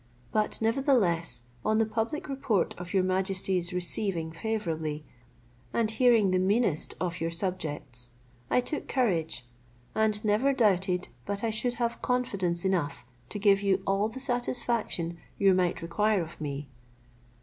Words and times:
But 0.31 0.59
nevertheless 0.63 1.43
on 1.63 1.77
the 1.77 1.85
public 1.85 2.27
report 2.27 2.73
of 2.79 2.91
your 2.91 3.03
majesty's 3.03 3.71
receiving 3.71 4.31
favourably, 4.31 5.05
and 5.73 5.91
hearing 5.91 6.31
the 6.31 6.39
meanest 6.39 6.95
of 6.99 7.21
your 7.21 7.29
subjects, 7.29 8.09
I 8.49 8.61
took 8.61 8.87
courage, 8.87 9.45
and 9.93 10.25
never 10.25 10.53
doubted 10.53 11.09
but 11.27 11.43
I 11.43 11.51
should 11.51 11.75
have 11.75 12.01
confidence 12.01 12.65
enough 12.65 13.05
to 13.29 13.37
give 13.37 13.61
you 13.61 13.83
all 13.85 14.09
the 14.09 14.19
satisfaction 14.19 15.19
you 15.37 15.53
might 15.53 15.83
require 15.83 16.23
of 16.23 16.41
me. 16.41 16.67